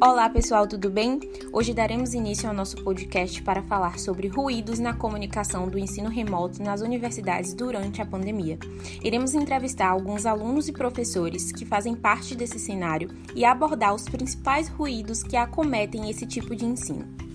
[0.00, 1.18] Olá pessoal, tudo bem?
[1.52, 6.62] Hoje daremos início ao nosso podcast para falar sobre ruídos na comunicação do ensino remoto
[6.62, 8.60] nas universidades durante a pandemia.
[9.02, 14.68] Iremos entrevistar alguns alunos e professores que fazem parte desse cenário e abordar os principais
[14.68, 17.27] ruídos que acometem esse tipo de ensino.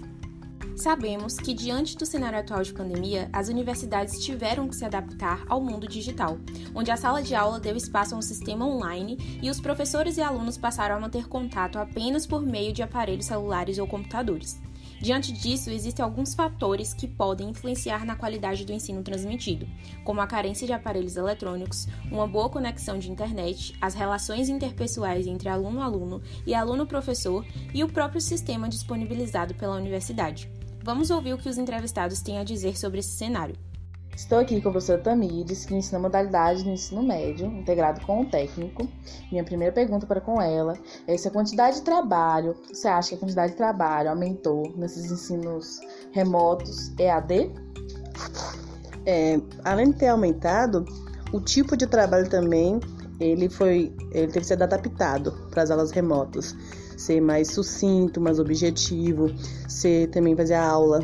[0.84, 5.62] Sabemos que, diante do cenário atual de pandemia, as universidades tiveram que se adaptar ao
[5.62, 6.38] mundo digital,
[6.76, 10.22] onde a sala de aula deu espaço a um sistema online e os professores e
[10.22, 14.62] alunos passaram a manter contato apenas por meio de aparelhos celulares ou computadores.
[15.00, 19.66] Diante disso, existem alguns fatores que podem influenciar na qualidade do ensino transmitido,
[20.04, 25.48] como a carência de aparelhos eletrônicos, uma boa conexão de internet, as relações interpessoais entre
[25.48, 30.52] aluno-aluno e aluno-professor e o próprio sistema disponibilizado pela universidade.
[30.84, 33.56] Vamos ouvir o que os entrevistados têm a dizer sobre esse cenário.
[34.14, 38.26] Estou aqui com a professora Tamires, que ensina modalidade do ensino médio, integrado com o
[38.26, 38.86] técnico.
[39.32, 43.16] Minha primeira pergunta para com ela é se a quantidade de trabalho, você acha que
[43.16, 45.80] a quantidade de trabalho aumentou nesses ensinos
[46.12, 47.50] remotos EAD?
[49.06, 50.86] É, além de ter aumentado,
[51.32, 52.82] o tipo de trabalho também
[53.20, 56.56] ele foi, ele teve que ser adaptado para as aulas remotas
[56.98, 59.34] ser mais sucinto, mais objetivo,
[59.68, 61.02] ser também fazer a aula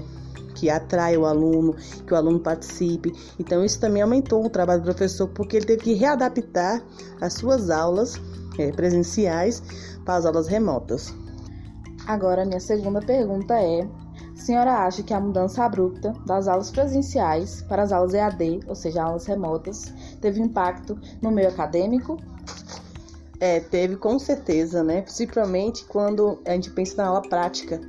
[0.55, 3.13] que atrai o aluno, que o aluno participe.
[3.39, 6.83] Então, isso também aumentou o trabalho do professor, porque ele teve que readaptar
[7.21, 8.15] as suas aulas
[8.57, 9.63] é, presenciais
[10.03, 11.13] para as aulas remotas.
[12.07, 13.87] Agora, minha segunda pergunta é:
[14.39, 19.03] senhora acha que a mudança abrupta das aulas presenciais para as aulas EAD, ou seja,
[19.03, 22.17] aulas remotas, teve impacto no meio acadêmico
[23.39, 25.01] é, teve com certeza, né?
[25.01, 27.79] Principalmente quando a gente pensa na aula prática,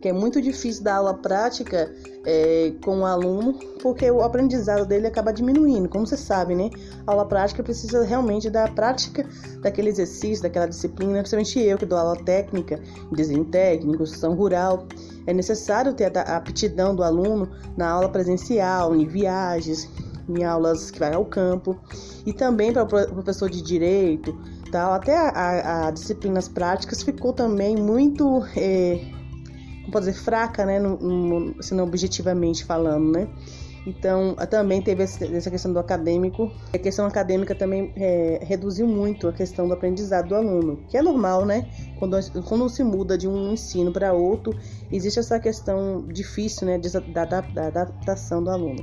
[0.00, 1.92] que é muito difícil dar aula prática
[2.24, 5.88] é, com o aluno, porque o aprendizado dele acaba diminuindo.
[5.88, 6.70] Como você sabe, né?
[7.06, 9.26] A aula prática precisa realmente da prática
[9.60, 12.80] daquele exercício, daquela disciplina, principalmente eu que dou aula técnica,
[13.12, 14.86] desenho técnico, construção rural.
[15.26, 19.88] É necessário ter a aptidão do aluno na aula presencial, em viagens,
[20.28, 21.76] em aulas que vai ao campo,
[22.26, 24.38] e também para o professor de direito,
[24.70, 29.00] tal, até a, a, a disciplinas práticas ficou também muito, é,
[29.88, 33.28] como pode dizer, fraca, né, no, no, assim, objetivamente falando, né.
[33.86, 36.52] Então, também teve essa questão do acadêmico.
[36.74, 41.00] A questão acadêmica também é, reduziu muito a questão do aprendizado do aluno, que é
[41.00, 41.70] normal, né?
[41.98, 44.54] Quando, quando se muda de um ensino para outro,
[44.92, 48.82] existe essa questão difícil, né, da, da, da adaptação do aluno.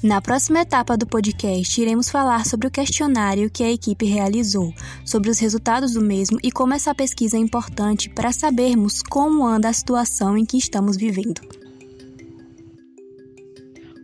[0.00, 4.72] Na próxima etapa do podcast, iremos falar sobre o questionário que a equipe realizou,
[5.04, 9.68] sobre os resultados do mesmo e como essa pesquisa é importante para sabermos como anda
[9.68, 11.40] a situação em que estamos vivendo.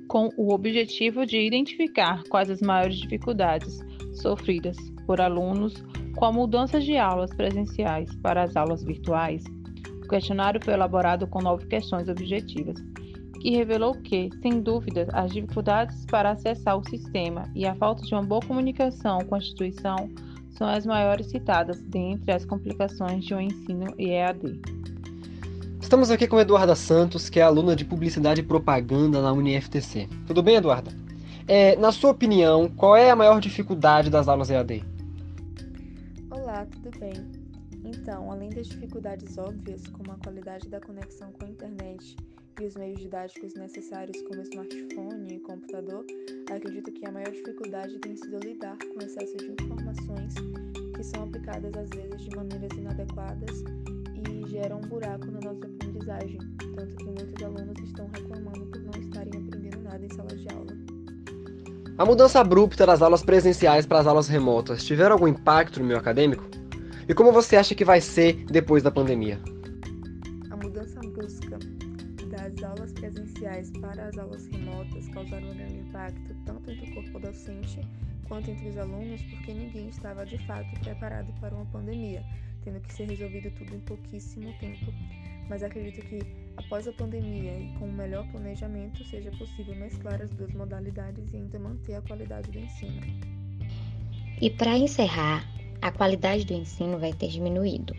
[0.06, 3.80] Com o objetivo de identificar quais as maiores dificuldades
[4.14, 5.74] sofridas por alunos
[6.16, 9.42] com a mudança de aulas presenciais para as aulas virtuais,
[10.04, 12.76] o questionário foi elaborado com nove questões objetivas
[13.40, 18.12] que revelou que, sem dúvida, as dificuldades para acessar o sistema e a falta de
[18.14, 20.10] uma boa comunicação com a instituição
[20.50, 24.60] são as maiores citadas dentre as complicações de um ensino EAD.
[25.80, 30.08] Estamos aqui com Eduarda Santos, que é aluna de Publicidade e Propaganda na UniFTC.
[30.26, 30.90] Tudo bem, Eduarda?
[31.46, 34.84] É, na sua opinião, qual é a maior dificuldade das aulas EAD?
[36.30, 37.14] Olá, tudo bem?
[37.84, 42.16] Então, além das dificuldades óbvias, como a qualidade da conexão com a internet
[42.60, 46.04] e os meios didáticos necessários como smartphone e computador,
[46.50, 50.34] acredito que a maior dificuldade tem sido lidar com o excesso de informações
[50.96, 53.62] que são aplicadas às vezes de maneiras inadequadas
[54.26, 56.38] e geram um buraco na nossa aprendizagem,
[56.74, 60.72] tanto que muitos alunos estão reclamando por não estarem aprendendo nada em sala de aula.
[61.96, 65.98] A mudança abrupta das aulas presenciais para as aulas remotas tiveram algum impacto no meio
[65.98, 66.44] acadêmico?
[67.08, 69.40] E como você acha que vai ser depois da pandemia?
[72.48, 77.18] As aulas presenciais para as aulas remotas causaram um grande impacto tanto entre o corpo
[77.20, 77.80] docente
[78.28, 82.22] quanto entre os alunos, porque ninguém estava de fato preparado para uma pandemia,
[82.62, 84.92] tendo que ser resolvido tudo em pouquíssimo tempo.
[85.48, 86.20] Mas acredito que,
[86.58, 91.36] após a pandemia e com um melhor planejamento, seja possível mesclar as duas modalidades e
[91.36, 93.00] ainda manter a qualidade do ensino.
[94.42, 95.42] E para encerrar,
[95.80, 97.94] a qualidade do ensino vai ter diminuído.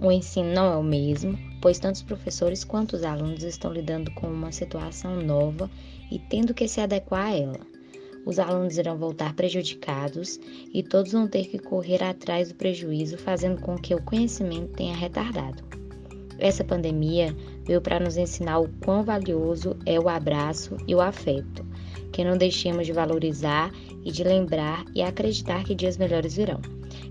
[0.00, 4.10] O ensino não é o mesmo, pois tanto os professores quanto os alunos estão lidando
[4.12, 5.70] com uma situação nova
[6.10, 7.60] e tendo que se adequar a ela.
[8.26, 10.40] Os alunos irão voltar prejudicados
[10.72, 14.96] e todos vão ter que correr atrás do prejuízo, fazendo com que o conhecimento tenha
[14.96, 15.62] retardado.
[16.38, 21.64] Essa pandemia veio para nos ensinar o quão valioso é o abraço e o afeto,
[22.12, 23.70] que não deixemos de valorizar
[24.04, 26.60] e de lembrar e acreditar que dias melhores virão.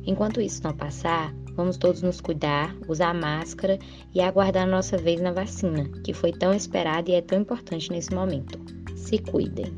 [0.06, 3.78] Enquanto isso não passar, Vamos todos nos cuidar, usar máscara
[4.14, 8.14] e aguardar nossa vez na vacina, que foi tão esperada e é tão importante nesse
[8.14, 8.60] momento.
[8.96, 9.72] Se cuidem.